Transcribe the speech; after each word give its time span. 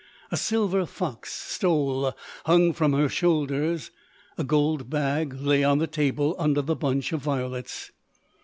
A 0.31 0.35
silver 0.37 0.87
fox 0.87 1.31
stole 1.31 2.15
hung 2.47 2.73
from 2.73 2.93
her 2.93 3.07
shoulders; 3.07 3.91
a 4.35 4.43
gold 4.43 4.89
bag 4.89 5.33
lay 5.35 5.63
on 5.63 5.77
the 5.77 5.85
table 5.85 6.35
under 6.39 6.63
the 6.63 6.75
bunch 6.75 7.13
of 7.13 7.21
violets. 7.21 7.91